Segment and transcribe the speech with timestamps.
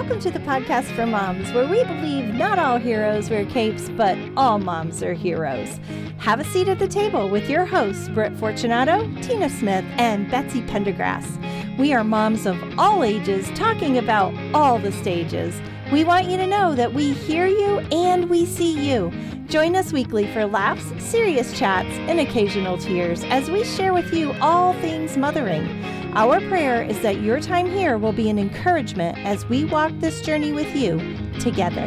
[0.00, 4.16] Welcome to the podcast for moms, where we believe not all heroes wear capes, but
[4.34, 5.78] all moms are heroes.
[6.16, 10.62] Have a seat at the table with your hosts, Britt Fortunato, Tina Smith, and Betsy
[10.62, 11.26] Pendergrass.
[11.76, 15.60] We are moms of all ages talking about all the stages.
[15.92, 19.12] We want you to know that we hear you and we see you.
[19.48, 24.32] Join us weekly for laughs, serious chats, and occasional tears as we share with you
[24.40, 25.68] all things mothering.
[26.14, 30.20] Our prayer is that your time here will be an encouragement as we walk this
[30.22, 30.98] journey with you
[31.38, 31.86] together.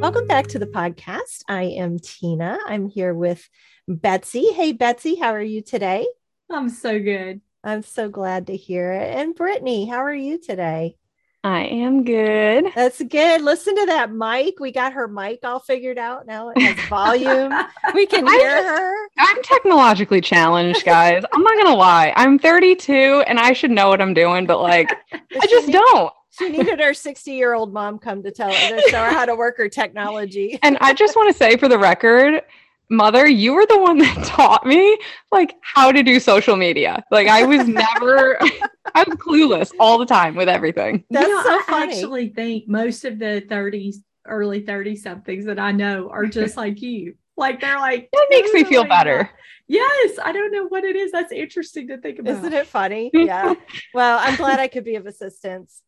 [0.00, 1.42] Welcome back to the podcast.
[1.48, 2.60] I am Tina.
[2.68, 3.48] I'm here with
[3.88, 4.52] Betsy.
[4.52, 6.06] Hey, Betsy, how are you today?
[6.48, 7.40] I'm so good.
[7.64, 9.16] I'm so glad to hear it.
[9.16, 10.96] And Brittany, how are you today?
[11.44, 12.72] I am good.
[12.74, 13.42] That's good.
[13.42, 14.60] Listen to that mic.
[14.60, 16.26] We got her mic all figured out.
[16.26, 17.52] Now it has volume.
[17.94, 19.08] we can hear I'm, her.
[19.18, 21.22] I'm technologically challenged, guys.
[21.34, 22.14] I'm not gonna lie.
[22.16, 26.10] I'm 32 and I should know what I'm doing, but like I just don't.
[26.30, 29.26] She needed her 60 year old mom come to tell her to show her how
[29.26, 30.58] to work her technology.
[30.62, 32.40] And I just want to say for the record,
[32.88, 34.98] mother, you were the one that taught me
[35.30, 37.04] like how to do social media.
[37.10, 38.38] Like I was never
[38.94, 41.04] I was clueless all the time with everything.
[41.10, 43.96] That's you know, so I actually think most of the 30s,
[44.26, 47.14] early 30 somethings that I know are just like you.
[47.36, 49.30] Like they're like that makes me feel better.
[49.66, 51.10] Yes, I don't know what it is.
[51.10, 52.36] That's interesting to think about.
[52.36, 53.10] Isn't it funny?
[53.14, 53.54] Yeah.
[53.94, 55.80] well, I'm glad I could be of assistance.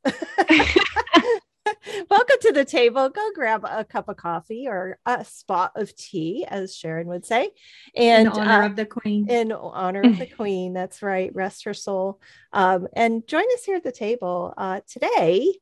[2.11, 3.09] Welcome to the table.
[3.09, 7.50] Go grab a cup of coffee or a spot of tea, as Sharon would say.
[7.95, 9.28] And in honor uh, of the queen.
[9.31, 10.73] In honor of the queen.
[10.73, 11.34] That's right.
[11.34, 12.20] Rest her soul.
[12.53, 14.55] Um, and join us here at the table.
[14.56, 15.55] Uh, today,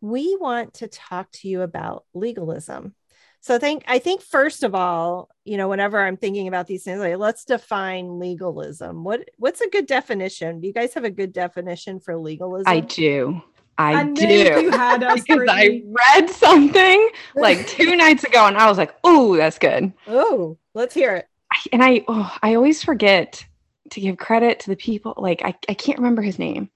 [0.00, 2.94] we want to talk to you about legalism.
[3.42, 6.84] So I think I think first of all, you know, whenever I'm thinking about these
[6.84, 9.02] things, like let's define legalism.
[9.02, 10.60] What what's a good definition?
[10.60, 12.70] Do you guys have a good definition for legalism?
[12.70, 13.42] I do.
[13.80, 18.94] I, I do because I read something like two nights ago, and I was like,
[19.02, 21.26] "Oh, that's good." Oh, let's hear it.
[21.50, 23.44] I, and I, oh, I always forget
[23.90, 25.14] to give credit to the people.
[25.16, 26.68] Like, I, I can't remember his name.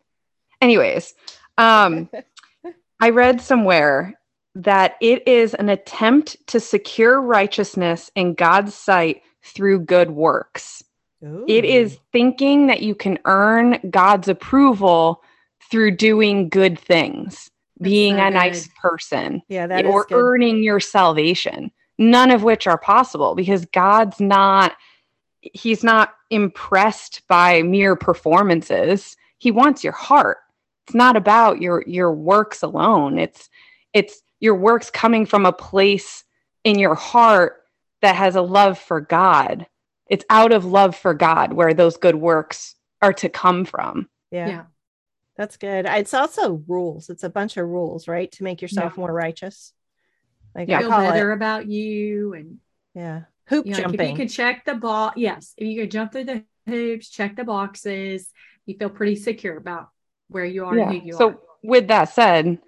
[0.62, 1.14] Anyways,
[1.58, 2.08] um,
[3.00, 4.18] I read somewhere
[4.54, 10.82] that it is an attempt to secure righteousness in God's sight through good works.
[11.22, 11.44] Ooh.
[11.46, 15.22] It is thinking that you can earn God's approval
[15.70, 18.34] through doing good things, That's being so a good.
[18.34, 21.70] nice person, yeah, that or earning your salvation.
[21.98, 24.72] None of which are possible because God's not
[25.40, 29.16] he's not impressed by mere performances.
[29.38, 30.38] He wants your heart.
[30.86, 33.18] It's not about your your works alone.
[33.18, 33.48] It's
[33.92, 36.24] it's your works coming from a place
[36.64, 37.62] in your heart
[38.02, 39.66] that has a love for God.
[40.08, 44.08] It's out of love for God where those good works are to come from.
[44.30, 44.48] Yeah.
[44.48, 44.64] yeah.
[45.36, 45.86] That's good.
[45.86, 47.10] It's also rules.
[47.10, 48.30] It's a bunch of rules, right?
[48.32, 49.00] To make yourself yeah.
[49.00, 49.72] more righteous.
[50.54, 50.80] Like yeah.
[50.80, 51.36] feel better it.
[51.36, 52.58] about you and
[52.94, 53.22] yeah.
[53.48, 54.00] Hoop you know, jumping.
[54.00, 55.54] If you can check the box, yes.
[55.56, 58.30] If you can jump through the hoops, check the boxes,
[58.64, 59.90] you feel pretty secure about
[60.28, 60.88] where you are yeah.
[60.88, 61.32] and who you so, are.
[61.32, 62.58] So with that said,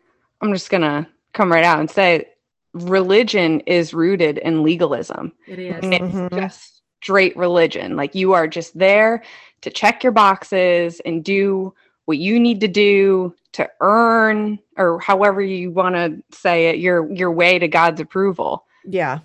[0.40, 2.26] I'm just gonna come right out and say
[2.72, 5.32] religion is rooted in legalism.
[5.46, 5.76] It is.
[5.82, 6.36] And it's mm-hmm.
[6.36, 7.96] just straight religion.
[7.96, 9.22] Like you are just there
[9.62, 11.74] to check your boxes and do
[12.06, 17.12] what you need to do to earn or however you want to say it your
[17.12, 18.64] your way to God's approval.
[18.84, 19.20] Yeah.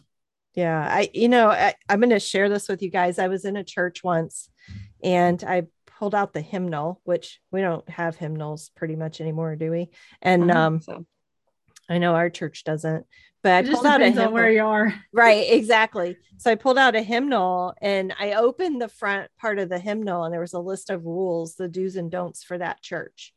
[0.53, 3.19] Yeah, I you know, I, I'm going to share this with you guys.
[3.19, 4.49] I was in a church once
[5.01, 9.71] and I pulled out the hymnal, which we don't have hymnals pretty much anymore, do
[9.71, 9.89] we?
[10.21, 11.05] And um so.
[11.89, 13.05] I know our church doesn't,
[13.43, 14.31] but I pulled out a hymnal.
[14.31, 14.93] where you are.
[15.13, 16.17] right, exactly.
[16.37, 20.23] So I pulled out a hymnal and I opened the front part of the hymnal
[20.23, 23.33] and there was a list of rules, the do's and don'ts for that church.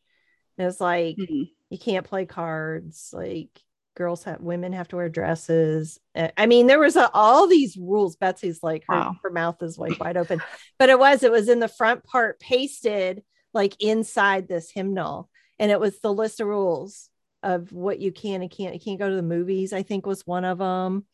[0.57, 1.43] And it was like mm-hmm.
[1.71, 3.49] you can't play cards, like
[3.97, 5.99] girls have women have to wear dresses.
[6.15, 8.17] I mean, there was a, all these rules.
[8.17, 9.17] Betsy's like her, wow.
[9.23, 10.43] her mouth is like wide open,
[10.79, 13.23] but it was it was in the front part pasted
[13.53, 17.09] like inside this hymnal, and it was the list of rules
[17.45, 18.75] of what you can and can't.
[18.75, 19.73] You can't go to the movies.
[19.73, 21.05] I think was one of them.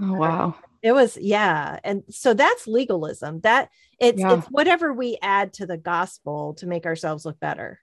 [0.00, 0.48] Oh wow.
[0.48, 3.40] Uh, it was yeah, and so that's legalism.
[3.40, 4.38] That it's yeah.
[4.38, 7.80] it's whatever we add to the gospel to make ourselves look better.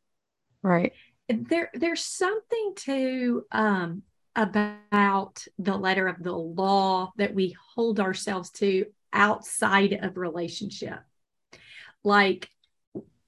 [0.62, 0.94] Right.
[1.28, 4.04] There there's something to um
[4.36, 11.00] about the letter of the law that we hold ourselves to outside of relationship.
[12.04, 12.50] Like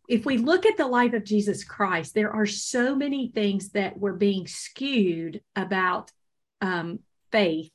[0.07, 3.97] if we look at the life of Jesus Christ, there are so many things that
[3.97, 6.11] were being skewed about
[6.61, 6.99] um,
[7.31, 7.71] faith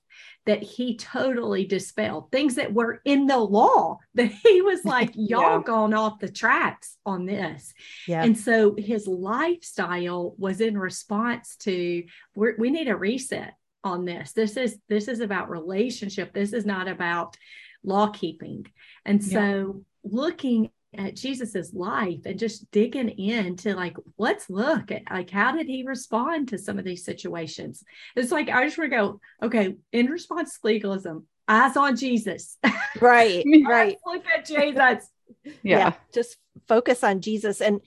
[0.46, 5.58] that he totally dispelled things that were in the law that he was like y'all
[5.58, 5.62] Yeah.
[5.64, 7.72] gone off the tracks on this
[8.08, 8.22] Yeah.
[8.24, 12.04] and so his lifestyle was in response to
[12.34, 13.54] we're, we need a reset
[13.84, 17.36] on this this is this is about relationship this is not about
[17.84, 18.66] law keeping
[19.04, 19.40] and Yeah.
[19.40, 25.52] so looking at jesus's life and just digging into like let's look at like how
[25.52, 27.84] did he respond to some of these situations
[28.16, 32.58] it's like i just want to go okay in response to legalism eyes on jesus
[33.00, 33.44] right.
[33.64, 33.96] Right.
[34.04, 35.08] Look at jesus
[35.62, 35.94] Yeah.
[36.12, 36.36] Just
[36.68, 37.60] focus on Jesus.
[37.60, 37.80] And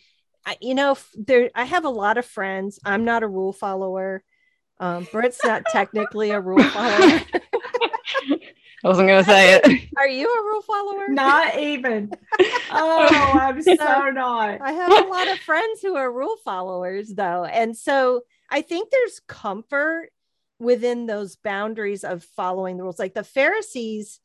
[0.46, 2.80] I, you know, there I have a lot of friends.
[2.84, 4.24] I'm not a rule follower.
[4.80, 7.22] Um, Britt's not technically a rule follower.
[8.84, 9.90] I wasn't gonna say it.
[9.98, 11.08] Are you a rule follower?
[11.10, 12.12] not even
[12.72, 17.46] oh i'm so not I have a lot of friends who are rule followers, though.
[17.46, 20.10] And so I think there's comfort
[20.60, 23.00] within those boundaries of following the rules.
[23.00, 24.20] Like the Pharisees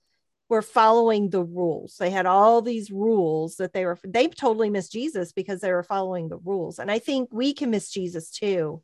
[0.48, 1.96] were following the rules.
[1.98, 5.82] They had all these rules that they were, they totally missed Jesus because they were
[5.82, 6.78] following the rules.
[6.78, 8.82] And I think we can miss Jesus too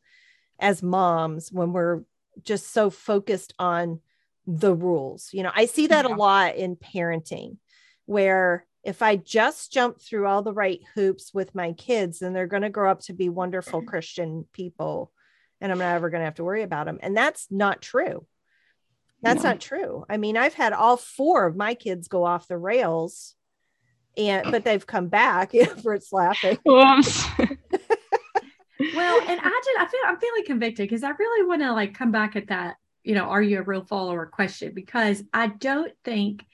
[0.58, 2.02] as moms when we're
[2.42, 4.00] just so focused on
[4.46, 5.30] the rules.
[5.32, 6.14] You know, I see that Yeah.
[6.14, 7.58] a lot in parenting
[8.06, 12.46] where if I just jump through all the right hoops with my kids, then they're
[12.46, 13.88] going to grow up to be wonderful mm-hmm.
[13.88, 15.12] Christian people
[15.60, 16.98] and I'm not ever going to have to worry about them.
[17.00, 18.26] And that's not true.
[19.22, 19.50] That's No.
[19.50, 20.04] not true.
[20.10, 23.34] I mean, I've had all four of my kids go off the rails
[24.16, 25.52] and but they've come back.
[25.82, 26.58] Britt's laughing.
[26.66, 27.24] Whoops.
[28.94, 31.94] well and i just i feel i'm feeling convicted because i really want to like
[31.96, 35.92] come back at that you know are you a real follower question because i don't
[36.04, 36.44] think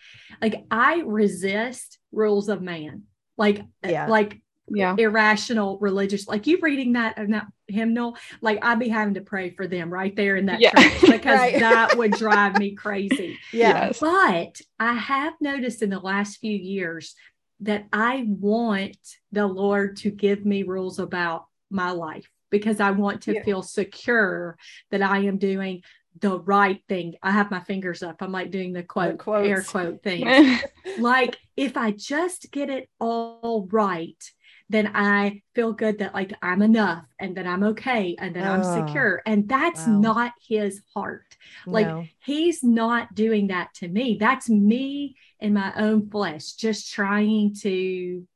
[0.42, 3.04] like i resist rules of man
[3.38, 4.06] like eh, Yeah.
[4.08, 4.42] like
[4.72, 4.94] yeah.
[4.98, 9.50] irrational religious like you reading that and that hymnal like i'd be having to pray
[9.50, 10.70] for them right there in that Yeah.
[10.72, 11.58] church because Right.
[11.58, 13.86] that would drive me crazy Yeah.
[13.86, 13.98] Yes.
[14.00, 17.14] but I have noticed in the last few years
[17.60, 18.96] that I want
[19.32, 23.42] the Lord to give me rules about my life because I want to Yeah.
[23.44, 24.56] feel secure
[24.90, 25.82] that I am doing
[26.18, 27.14] the right thing.
[27.22, 28.16] I have my fingers up.
[28.20, 29.46] I'm like doing the quote, quotes.
[29.46, 30.34] air quote thing.
[30.96, 34.22] like if I just get it all right,
[34.68, 38.62] then I feel good that like I'm enough and that I'm okay and that I'm
[38.62, 39.22] Oh, secure.
[39.26, 39.86] And that's wow.
[39.86, 41.36] not his heart.
[41.70, 42.10] Like No.
[42.20, 44.16] he's not doing that to me.
[44.20, 48.26] That's me in my own flesh, just trying to,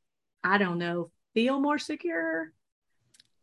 [0.43, 2.51] I don't know, feel more secure.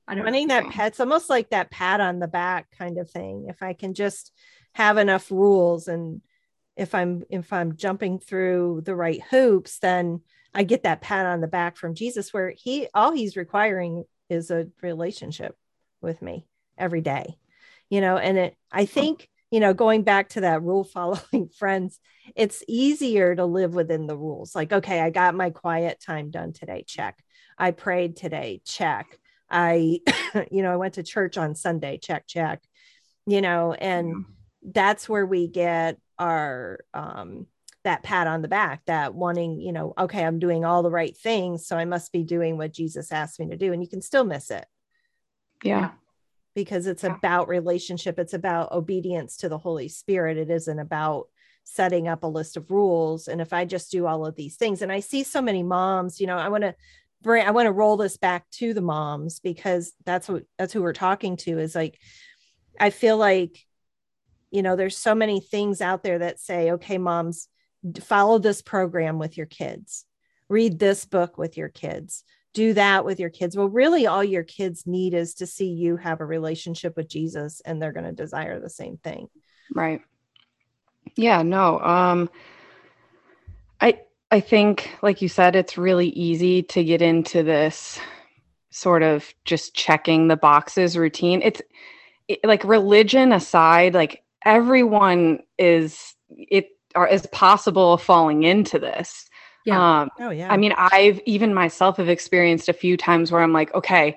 [0.06, 3.10] I don't wanting that pat, it's almost like that pat on the back kind of
[3.10, 3.46] thing.
[3.49, 4.32] If I can just
[4.75, 6.20] have enough rules and
[6.76, 10.22] if I'm if I'm jumping through the right hoops, then
[10.54, 14.50] I get that pat on the back from Jesus where he all he's requiring is
[14.50, 15.56] a relationship
[16.00, 16.46] with me
[16.78, 17.37] every day.
[17.90, 22.00] You know, and it I think, you know, going back to that rule following friends,
[22.34, 24.54] it's easier to live within the rules.
[24.54, 26.84] Like, okay, I got my quiet time done today.
[26.87, 27.22] Check.
[27.58, 28.62] I prayed today.
[28.64, 29.19] Check.
[29.52, 30.00] I,
[30.50, 32.62] you know, I went to church on Sunday, check, check,
[33.26, 34.25] you know, and
[34.62, 37.46] that's where we get our, um,
[37.84, 41.16] that pat on the back, that wanting, you know, okay, I'm doing all the right
[41.16, 41.66] things.
[41.66, 43.72] So I must be doing what Jesus asked me to do.
[43.72, 44.64] And you can still miss it
[45.64, 45.90] yeah.
[46.54, 47.16] because it's Yeah.
[47.16, 48.19] about relationship.
[48.19, 50.37] It's about obedience to the Holy Spirit.
[50.37, 51.28] It isn't about
[51.64, 53.28] setting up a list of rules.
[53.28, 56.21] And if I just do all of these things, and I see so many moms,
[56.21, 56.75] you know, I want to
[57.23, 60.83] bring, I want to roll this back to the moms because that's what, that's who
[60.83, 61.99] we're talking to is like,
[62.79, 63.59] I feel like,
[64.50, 67.49] you know, there's so many things out there that say, okay, moms,
[68.00, 70.05] follow this program with your kids,
[70.49, 73.57] read this book with your kids, do that with your kids.
[73.57, 77.62] Well, really, all your kids need is to see you have a relationship with Jesus
[77.64, 79.29] and they're going to desire the same thing.
[79.75, 80.02] Right.
[81.17, 81.79] Yeah, no.
[81.81, 82.31] Um
[83.81, 84.00] I
[84.32, 88.00] I think like you said it's really easy to get into this
[88.70, 91.42] sort of just checking the boxes routine.
[91.42, 91.60] It's
[92.28, 99.28] it, like religion aside, like everyone is it or is possible falling into this.
[99.66, 100.00] Yeah.
[100.00, 100.50] Um Oh, yeah.
[100.50, 104.16] I mean, I've even myself have experienced a few times where I'm like, okay,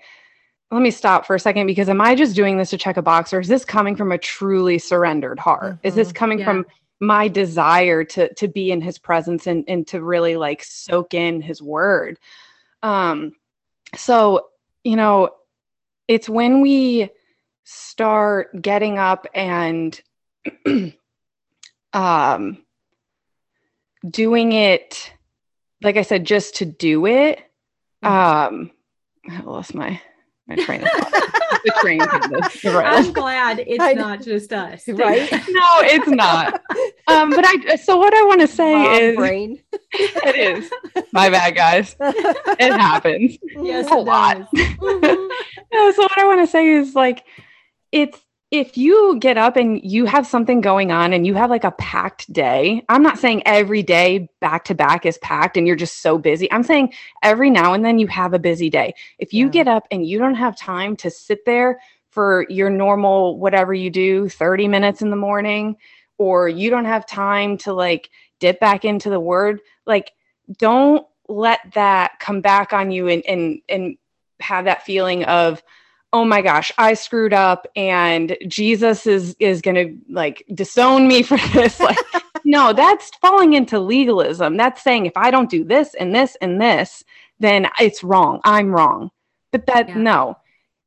[0.72, 3.02] let me stop for a second because am I just doing this to check a
[3.02, 5.78] box or is this coming from a truly surrendered heart?
[5.84, 6.16] Is this Mhm.
[6.16, 6.46] coming Yeah.
[6.46, 6.66] from
[7.00, 11.42] my desire to to be in his presence and and to really like soak in
[11.42, 12.20] his word?
[12.84, 13.34] Um
[13.96, 14.48] so,
[14.84, 15.30] you know,
[16.08, 17.10] it's when we
[17.64, 20.00] start getting up and
[21.94, 22.58] um
[24.10, 25.14] doing it
[25.82, 27.40] like I said, just to do it.
[28.02, 28.72] Um,
[29.30, 30.02] I lost my
[30.48, 31.42] my train of thought.
[31.66, 33.08] the train of the, the rails.
[33.08, 34.88] I'm glad it's I- not just us.
[34.88, 35.30] Right?
[35.50, 36.62] No, it's not.
[37.08, 39.62] um, but I so what I want to say Mom is brain.
[39.94, 40.72] it is
[41.12, 41.96] my bad, guys.
[42.00, 43.38] It happens.
[43.62, 44.38] Yes, a it lot.
[44.38, 44.48] does.
[44.78, 45.30] Mhm.
[45.74, 47.24] No, so what I want to say is like
[47.92, 48.20] it's
[48.52, 51.72] if you get up and you have something going on and you have like a
[51.72, 56.02] packed day, I'm not saying every day back to back is packed and you're just
[56.02, 56.52] so busy.
[56.52, 58.94] I'm saying every now and then you have a busy day.
[59.18, 59.52] If you Yeah.
[59.52, 63.90] get up and you don't have time to sit there for your normal whatever you
[63.90, 65.76] do 30 minutes in the morning
[66.18, 68.10] or you don't have time to like
[68.40, 70.14] dip back into the word, like
[70.58, 73.98] don't let that come back on you and and and
[74.40, 75.64] have that feeling of
[76.16, 81.38] oh my gosh i screwed up and jesus is is gonna like disown me for
[81.54, 81.98] this like
[82.46, 84.56] no that's falling into legalism.
[84.56, 87.04] That's saying if i don't do this and this and this
[87.42, 88.40] then it's wrong.
[88.46, 89.12] I'm wrong.
[89.52, 89.98] But that Yeah.
[89.98, 90.38] no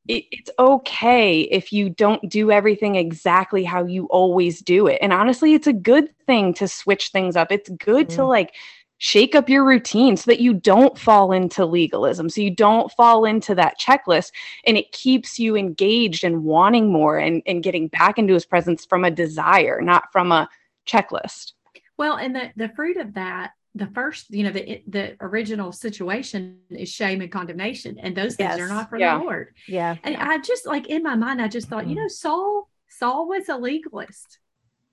[0.07, 4.97] it, it's okay if you don't do everything exactly how you always do it.
[4.99, 7.51] And honestly it's a good thing to switch things up.
[7.51, 8.29] It's good to Mhm.
[8.29, 8.55] like
[8.99, 13.25] shake up your routine so that you don't fall into legalism so you don't fall
[13.25, 14.31] into that checklist
[14.65, 18.85] and it keeps you engaged and wanting more and, and getting back into his presence
[18.85, 20.47] from a desire not from a
[20.85, 21.53] checklist
[21.97, 26.59] Well, and the the fruit of that, the first, you know, the the original situation
[26.69, 28.59] is shame and condemnation, and those things Yes.
[28.59, 29.17] are not for Yeah.
[29.17, 29.53] the Lord.
[29.67, 29.95] Yeah.
[30.03, 32.03] And I just like in my mind, I just thought, you mm-hmm.
[32.03, 34.39] know, Saul Saul was a legalist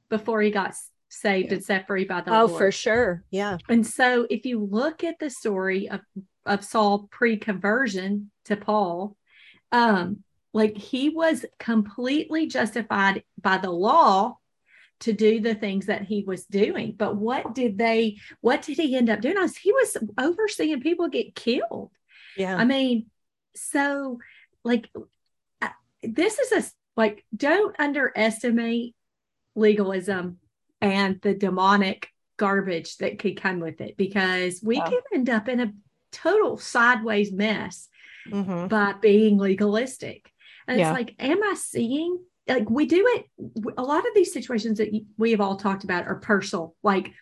[0.08, 0.74] before he got
[1.08, 1.54] saved Yeah.
[1.54, 2.58] and set free by the Oh, Lord.
[2.58, 3.24] for sure.
[3.30, 3.58] Yeah.
[3.68, 6.00] And so if you look at the story of,
[6.44, 9.16] of Saul pre-conversion to Paul,
[9.72, 10.22] um,
[10.52, 14.38] like he was completely justified by the law
[15.00, 16.94] to do the things that he was doing.
[16.96, 19.36] But what did they, what did he end up doing?
[19.60, 21.90] He was overseeing people get killed.
[22.36, 22.56] Yeah.
[22.56, 23.06] I mean,
[23.54, 24.18] so
[24.64, 24.90] like
[26.02, 28.94] this is a like don't underestimate
[29.54, 30.38] legalism
[30.80, 34.84] and the demonic garbage that could come with it because we Yeah.
[34.88, 35.72] can end up in a
[36.12, 37.88] total sideways mess
[38.28, 38.68] Mhm.
[38.68, 40.30] by being legalistic.
[40.68, 40.90] And Yeah.
[40.90, 42.18] it's like, am I seeing?
[42.48, 43.74] Like we do it.
[43.78, 47.12] A lot of these situations that we have all talked about are personal, like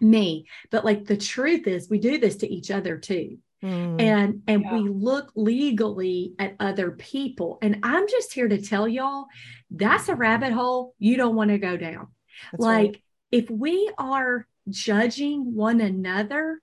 [0.00, 0.46] me.
[0.70, 4.00] But like the truth is, we do this to each other too Mm.
[4.00, 4.72] and and Yeah.
[4.74, 9.26] we look legally at other people and i'm just here to tell y'all
[9.68, 12.06] that's a rabbit hole you don't want to go down
[12.52, 13.02] That's like right.
[13.32, 16.60] if we are judging one another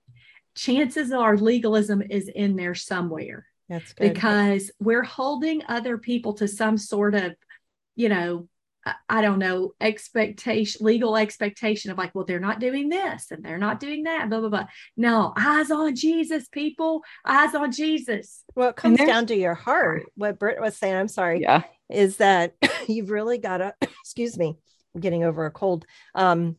[0.54, 4.14] chances are legalism is in there somewhere That's good.
[4.14, 7.34] because we're holding other people to some sort of
[7.94, 8.48] you know
[8.84, 13.44] I- I don't know, expectation, legal expectation of like, well, they're not doing this and
[13.44, 14.66] they're not doing that, blah, blah, blah.
[14.96, 18.44] No, eyes on Jesus, people, eyes on Jesus.
[18.54, 20.04] well, it comes down to your heart.
[20.14, 22.54] What Britt was saying, I'm sorry, yeah is that
[22.86, 24.56] you've really got to, excuse me, I'm
[25.00, 25.86] getting over a cold.
[26.14, 26.56] Um,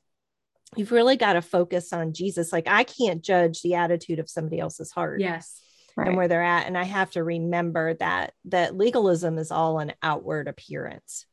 [0.76, 2.52] you've really got to focus on Jesus.
[2.52, 5.22] Like I can't judge the attitude of somebody else's heart.
[5.22, 5.62] Yes.
[5.96, 9.80] right and where they're at and i have to remember that that legalism is all
[9.80, 11.26] an outward appearance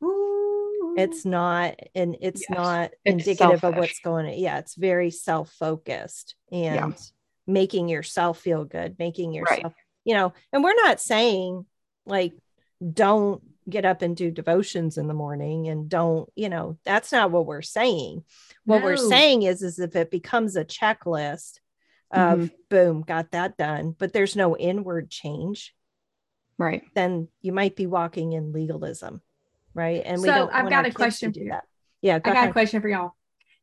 [0.96, 2.50] it's not and it's Yes.
[2.56, 6.92] not It's indicative of what's going on yeah it's very self-focused and Yeah.
[7.46, 9.58] making yourself feel good making Right.
[9.58, 11.66] yourself you know and we're not saying
[12.06, 12.32] like
[12.80, 17.30] don't get up and do devotions in the morning and don't you know that's not
[17.30, 18.22] what we're saying
[18.64, 21.60] what we're saying is is if it becomes a checklist
[22.10, 22.50] of Mhm.
[22.68, 25.74] boom got that done but there's no inward change
[26.58, 29.22] right then you might be walking in legalism
[29.72, 31.48] right and we So, don't I've got a question for you.
[31.50, 31.64] that
[32.02, 32.50] yeah go I got ahead.
[32.50, 33.12] a question for y'all.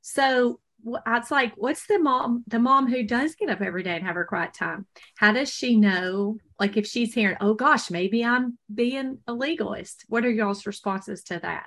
[0.01, 0.59] So
[1.07, 4.15] it's like, what's the mom, the mom who does get up every day and have
[4.15, 4.85] her quiet time?
[5.17, 6.37] How does she know?
[6.59, 10.05] Like if she's hearing, oh gosh, maybe I'm being a legalist.
[10.07, 11.65] What are y'all's responses to that,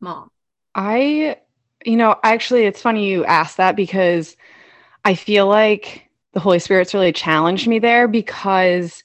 [0.00, 0.30] mom?
[0.74, 1.38] I,
[1.84, 4.36] you know, actually, it's funny you asked that because
[5.04, 9.02] I feel like the Holy Spirit's really challenged me there because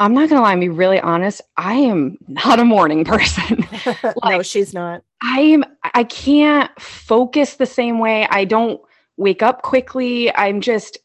[0.00, 1.40] I'm not going to lie and be really honest.
[1.56, 3.66] I am not a morning person.
[4.24, 8.26] no she's not I am, I can't focus the same way.
[8.28, 8.80] I don't
[9.16, 10.34] wake up quickly.
[10.34, 10.98] I'm just,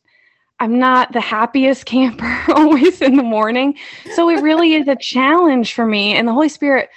[0.59, 3.77] I'm not the happiest camper always in the morning.
[4.13, 6.15] So it really is a challenge for me.
[6.15, 6.89] And the Holy Spirit,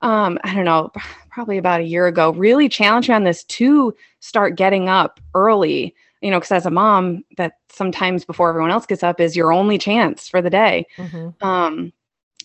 [0.00, 0.90] um, I don't know,
[1.30, 5.94] probably about a year ago, really challenged me on this to start getting up early.
[6.24, 9.52] You know, because as a mom, that sometimes before everyone else gets up is your
[9.52, 11.34] only chance for the day Mhm.
[11.42, 11.92] um,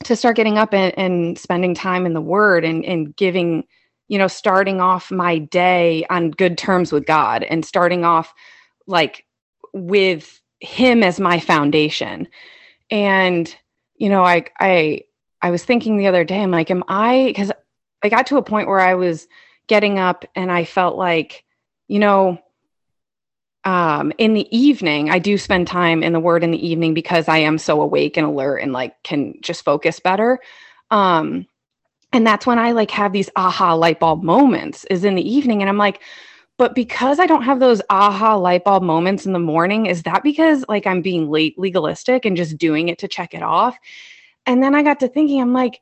[0.03, 3.63] to start getting up and, and spending time in the word and, and giving,
[4.09, 8.33] you know, starting off my day on good terms with God and starting off
[8.85, 9.25] like
[9.73, 12.27] with him as my foundation.
[12.91, 13.55] And,
[13.95, 15.03] you know, I, I,
[15.41, 17.51] I was thinking the other day, I'm like, am I, because
[18.03, 19.25] I got to a point where I was
[19.67, 21.45] getting up and I felt like
[21.89, 22.37] you know,
[23.69, 27.27] um, in the evening, I do spend time in the word in the evening because
[27.27, 30.39] I am so awake and alert and like can just focus better.
[30.89, 31.45] Um,
[32.11, 35.61] and that's when I like have these aha light bulb moments is in the evening.
[35.61, 36.01] And I'm like,
[36.57, 40.23] but because I don't have those aha light bulb moments in the morning, is that
[40.23, 43.77] because like I'm being late legalistic and just doing it to check it off?
[44.47, 45.79] And then I got to thinking, I'm like,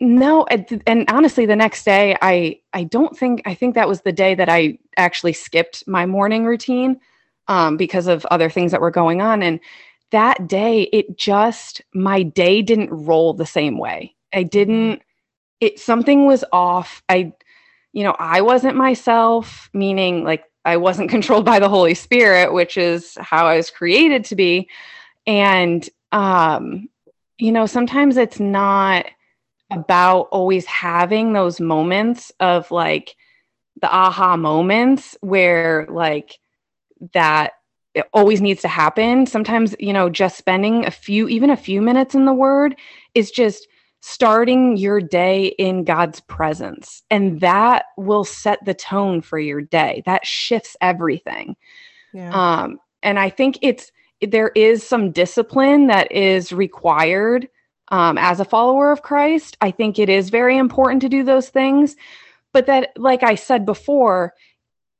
[0.00, 0.46] no,
[0.86, 4.34] and honestly, the next day, I I don't think I think that was the day
[4.34, 6.98] that I actually skipped my morning routine
[7.50, 9.42] um, because of other things that were going on.
[9.42, 9.58] And
[10.12, 14.14] that day, it just my day didn't roll the same way.
[14.32, 15.02] I didn't.
[15.60, 17.02] It something was off.
[17.08, 17.32] I,
[17.92, 19.68] you know, I wasn't myself.
[19.74, 24.24] Meaning, like I wasn't controlled by the Holy Spirit, which is how I was created
[24.26, 24.68] to be.
[25.26, 26.88] And um,
[27.36, 29.06] you know, sometimes it's not
[29.72, 33.16] about always having those moments of like
[33.80, 36.39] the aha moments where like
[37.12, 37.52] that
[37.94, 39.26] it always needs to happen.
[39.26, 42.76] Sometimes, you know, just spending a few, even a few minutes in the word
[43.14, 43.66] is just
[44.00, 47.02] starting your day in God's presence.
[47.10, 50.02] And that will set the tone for your day.
[50.06, 51.56] That shifts everything.
[52.12, 52.30] Yeah.
[52.32, 53.90] Um, and I think it's,
[54.22, 57.48] there is some discipline that is required
[57.88, 59.56] um, as a follower of Christ.
[59.60, 61.96] I think it is very important to do those things.
[62.52, 64.34] But that, like I said before,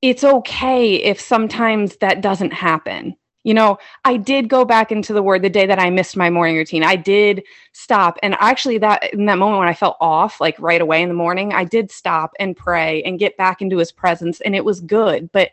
[0.03, 3.17] it's okay if sometimes that doesn't happen.
[3.43, 6.29] You know, I did go back into the word the day that I missed my
[6.29, 6.85] morning routine.
[6.85, 7.43] I did
[7.73, 8.19] stop.
[8.23, 11.15] And actually, that in that moment when I felt off, like right away in the
[11.15, 14.43] morning, I did stop and pray and get back into his presence.
[14.43, 15.33] And it was good.
[15.33, 15.53] But,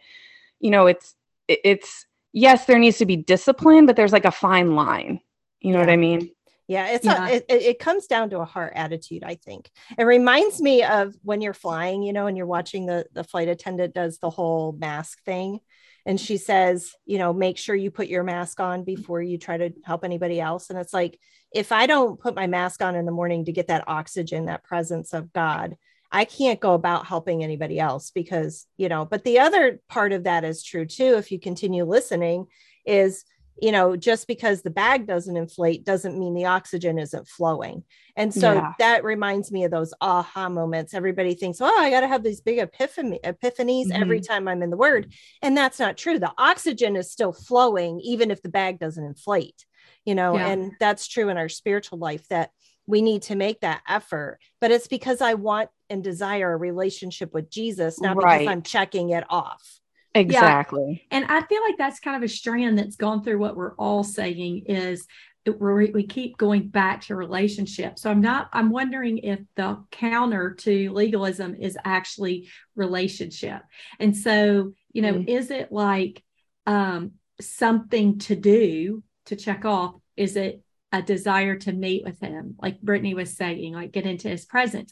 [0.59, 1.15] you know, it's,
[1.47, 5.21] it's, yes, there needs to be discipline, but there's like a fine line.
[5.61, 5.85] You know yeah.
[5.85, 6.31] what I mean?
[6.67, 7.27] Yeah, it's yeah.
[7.27, 9.23] A, it, it comes down to a heart attitude.
[9.23, 13.05] I think it reminds me of when you're flying, you know, and you're watching the
[13.13, 15.59] the flight attendant does the whole mask thing,
[16.05, 19.57] and she says, you know, make sure you put your mask on before you try
[19.57, 20.69] to help anybody else.
[20.69, 21.19] And it's like
[21.53, 24.65] if I don't put my mask on in the morning to get that oxygen, that
[24.65, 25.77] presence of God,
[26.11, 29.05] I can't go about helping anybody else because you know.
[29.05, 31.15] But the other part of that is true too.
[31.15, 32.47] If you continue listening,
[32.85, 33.25] is
[33.61, 37.83] you know, just because the bag doesn't inflate doesn't mean the oxygen isn't flowing.
[38.15, 38.73] And so yeah.
[38.79, 40.93] that reminds me of those aha moments.
[40.93, 44.01] Everybody thinks, oh, I got to have these big epiphany, epiphanies mm-hmm.
[44.01, 45.13] every time I'm in the word.
[45.41, 46.19] And that's not true.
[46.19, 49.65] The oxygen is still flowing, even if the bag doesn't inflate,
[50.05, 50.47] you know, yeah.
[50.47, 52.51] and that's true in our spiritual life that
[52.87, 54.39] we need to make that effort.
[54.61, 58.39] But it's because I want and desire a relationship with Jesus, not right.
[58.39, 59.79] because I'm checking it off.
[60.19, 61.03] Exactly.
[61.11, 61.17] Yeah.
[61.17, 64.03] And I feel like that's kind of a strand that's gone through what we're all
[64.03, 65.05] saying is
[65.45, 67.97] we, we keep going back to relationship.
[67.97, 73.61] So I'm not, I'm wondering if the counter to legalism is actually relationship.
[73.99, 75.29] And so, you know, mm-hmm.
[75.29, 76.21] is it like
[76.65, 79.95] um, something to do to check off?
[80.17, 82.55] Is it a desire to meet with him?
[82.61, 84.91] Like Brittany was saying, like get into his presence.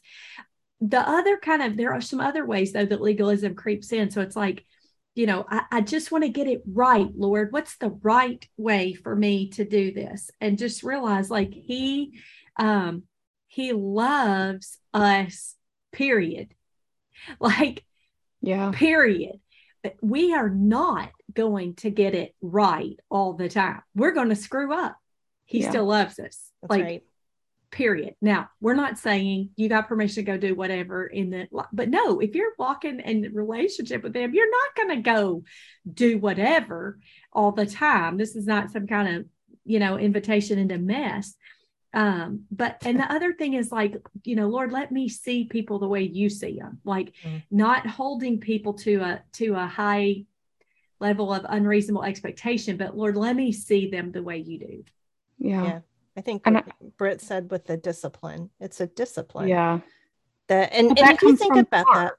[0.79, 4.09] The other kind of, there are some other ways though that legalism creeps in.
[4.09, 4.65] So it's like,
[5.15, 7.51] you know, I, I just want to get it right, Lord.
[7.51, 10.29] What's the right way for me to do this?
[10.41, 12.19] And just realize like he
[12.57, 13.03] um
[13.47, 15.55] he loves us,
[15.91, 16.53] period.
[17.39, 17.85] Like,
[18.41, 19.39] yeah, period.
[19.81, 23.81] But we are not going to get it right all the time.
[23.95, 24.97] We're going to screw up.
[25.45, 25.69] He yeah.
[25.69, 26.51] still loves us.
[26.61, 27.03] That's like right
[27.75, 28.15] period.
[28.21, 32.19] Now, we're not saying you got permission to go do whatever in the, but no,
[32.19, 35.43] if you're walking in relationship with them, you're not going to go
[35.93, 36.97] do whatever
[37.33, 38.17] all the time.
[38.17, 39.25] This is not some kind of,
[39.65, 41.35] you know, invitation into mess.
[41.93, 45.79] Um, but and the other thing is like, you know, Lord, let me see people
[45.79, 47.37] the way you see them, like mm-hmm.
[47.51, 50.23] not holding people to a to a high
[50.99, 54.83] level of unreasonable expectation, but Lord, let me see them the way you do.
[55.39, 55.63] Yeah.
[55.63, 55.79] yeah.
[56.17, 56.63] I think and I,
[56.97, 59.49] Britt said with the discipline, it's a discipline.
[59.49, 59.79] Yeah.
[60.47, 62.13] That and, and if you think about that,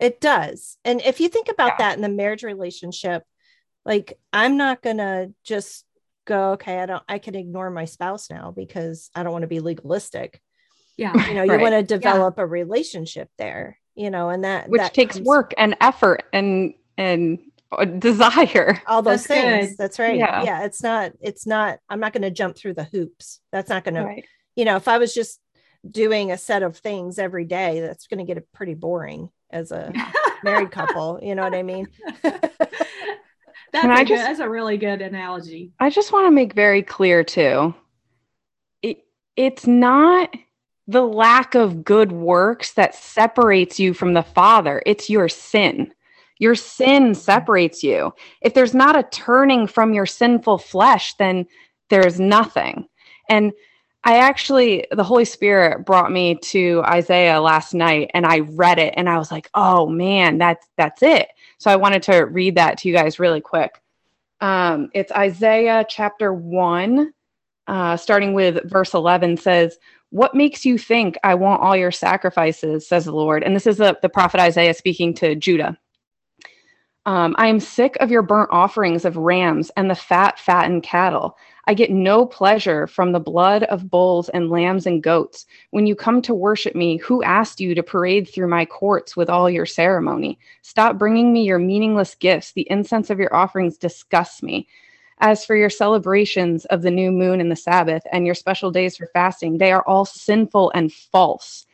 [0.00, 0.76] it does.
[0.84, 1.76] And if you think about yeah.
[1.78, 3.22] that in the marriage relationship,
[3.84, 5.84] like I'm not gonna just
[6.24, 9.48] go, okay, I don't I can ignore my spouse now because I don't want to
[9.48, 10.40] be legalistic.
[10.96, 11.12] Yeah.
[11.28, 11.58] You know, right.
[11.58, 12.44] you want to develop yeah.
[12.44, 16.74] a relationship there, you know, and that which that takes comes, work and effort and
[16.98, 17.38] and
[17.72, 18.82] Uh, desire.
[18.86, 19.68] All those that's things.
[19.70, 19.78] Good.
[19.78, 20.16] that's right.
[20.16, 20.42] Yeah.
[20.44, 23.40] yeah it's not it's not i'm not going to jump through the hoops.
[23.50, 24.22] That's not going right.
[24.22, 25.40] to you know if i was just
[25.88, 29.92] doing a set of things every day that's going to get pretty boring as a
[30.44, 31.88] married couple you know what i mean?
[33.72, 35.72] That's, a, just, that's a really good analogy.
[35.80, 37.74] I just want to make very clear too.
[38.82, 38.98] It,
[39.34, 40.28] it's not
[40.86, 44.82] the lack of good works that separates you from the father.
[44.84, 45.94] It's your sin
[46.42, 48.12] Your sin separates you.
[48.40, 51.46] If there's not a turning from your sinful flesh, then
[51.88, 52.88] there's nothing.
[53.28, 53.52] And
[54.02, 58.94] I actually, the Holy Spirit brought me to Isaiah last night and I read it
[58.96, 61.28] and I was like, oh man, that's that's it.
[61.58, 63.80] So I wanted to read that to you guys really quick.
[64.40, 67.14] Um, it's Isaiah chapter 1,
[67.68, 69.78] uh, starting with verse 11 says,
[70.10, 73.44] What makes you think I want all your sacrifices, says the Lord?
[73.44, 75.78] And this is the, the prophet Isaiah speaking to Judah.
[77.04, 81.36] Um, I am sick of your burnt offerings of rams and the fat, fattened cattle.
[81.66, 85.44] I get no pleasure from the blood of bulls and lambs and goats.
[85.70, 89.28] When you come to worship me, who asked you to parade through my courts with
[89.28, 90.38] all your ceremony?
[90.62, 92.52] Stop bringing me your meaningless gifts.
[92.52, 94.68] The incense of your offerings disgusts me.
[95.18, 98.96] As for your celebrations of the new moon and the Sabbath and your special days
[98.96, 101.66] for fasting, they are all sinful and false.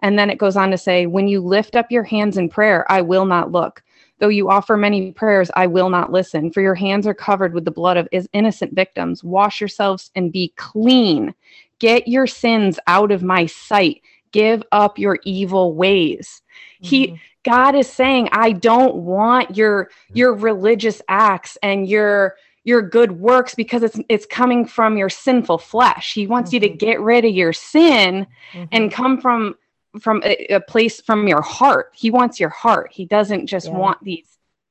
[0.00, 2.84] And then it goes on to say, When you lift up your hands in prayer,
[2.90, 3.82] I will not look.
[4.18, 7.64] Though you offer many prayers, I will not listen, for your hands are covered with
[7.64, 9.22] the blood of innocent victims.
[9.22, 11.34] Wash yourselves and be clean.
[11.78, 14.00] Get your sins out of my sight.
[14.32, 16.42] Give up your evil ways.
[16.82, 16.86] Mm-hmm.
[16.86, 23.12] He God is saying, I don't want your your religious acts and your your good
[23.12, 26.12] works because it's it's coming from your sinful flesh.
[26.12, 26.54] He wants mm-hmm.
[26.54, 26.76] you to mm-hmm.
[26.78, 28.64] get rid of your sin mm-hmm.
[28.72, 29.54] and come from
[29.98, 31.92] from a, a, place from your heart.
[31.94, 32.90] He wants your heart.
[32.92, 33.76] He doesn't just yeah.
[33.76, 34.26] want these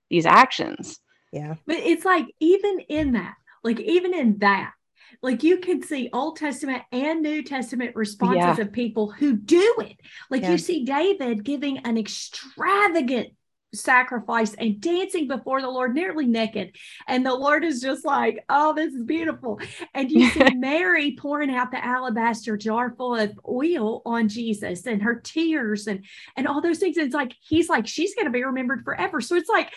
[0.09, 0.99] these actions.
[1.31, 1.55] Yeah.
[1.65, 4.73] But it's like even in that, like even in that,
[5.21, 8.61] like you can see Old Testament and New Testament responses yeah.
[8.61, 9.97] of people who do it.
[10.29, 10.51] Like yeah.
[10.51, 13.29] you see David giving an extravagant
[13.75, 16.75] sacrifice and dancing before the Lord nearly naked.
[17.07, 19.59] And the Lord is just like, oh, this is beautiful.
[19.93, 25.01] And you see Mary pouring out the alabaster jar full of oil on Jesus and
[25.03, 26.97] her tears and and all those things.
[26.97, 29.21] And it's like he's like, she's gonna be remembered forever.
[29.21, 29.71] So it's like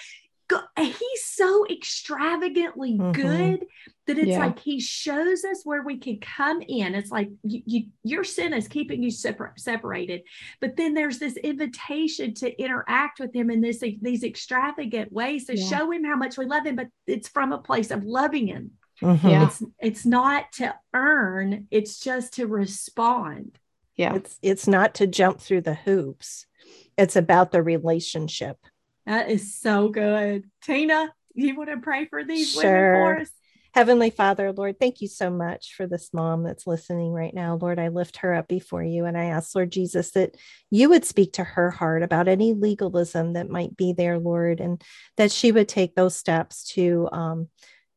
[0.77, 3.13] he's so extravagantly mm-hmm.
[3.13, 3.67] good
[4.09, 4.39] that it's yeah.
[4.39, 6.95] like he shows us where we can come in.
[6.95, 10.23] It's like you, you, your sin is keeping you separ- separated,
[10.61, 15.57] but then there's this invitation to interact with him in this these extravagant ways to
[15.57, 15.69] yeah.
[15.69, 16.77] show him how much we love him.
[16.77, 18.73] But it's from a place of loving him.
[19.03, 19.29] Mm-hmm.
[19.29, 19.47] Yeah.
[19.47, 23.59] It's it's not to earn; it's just to respond.
[23.95, 26.47] Yeah, it's it's not to jump through the hoops.
[26.97, 28.57] It's about the relationship.
[29.07, 30.45] That is so good.
[30.63, 32.63] Tina, you want to pray for these sure.
[32.63, 33.31] women for us?
[33.75, 37.59] Heavenly Father, Lord, thank you so much for this mom that's listening right now.
[37.61, 40.37] Lord, I lift her up before you and I ask, Lord Jesus, that
[40.71, 44.83] you would speak to her heart about any legalism that might be there, Lord, and
[45.17, 47.49] that she would take those steps to um,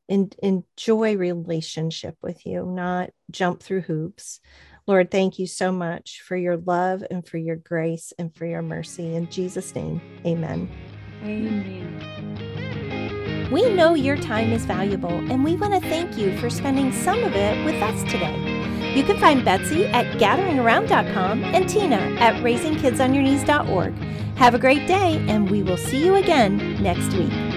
[0.08, 4.40] in, enjoy relationship with you, not jump through hoops.
[4.88, 8.62] Lord, thank you so much for your love and for your grace and for your
[8.62, 9.16] mercy.
[9.16, 10.70] In Jesus' name, amen.
[11.24, 12.51] Amen.
[13.52, 17.22] We know your time is valuable, and we want to thank you for spending some
[17.22, 18.96] of it with us today.
[18.96, 23.94] You can find Betsy at gatheringaround.com and Tina at raisingkidsonyourknees.org.
[24.38, 27.51] Have a great day, and we will see you again next week.